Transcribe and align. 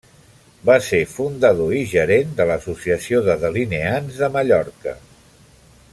Va 0.69 0.77
ser 0.85 1.01
fundador 1.11 1.75
i 1.81 1.83
gerent 1.91 2.33
de 2.41 2.49
l'Associació 2.53 3.21
de 3.29 3.39
Delineants 3.47 4.19
de 4.23 4.31
Mallorca. 4.39 4.99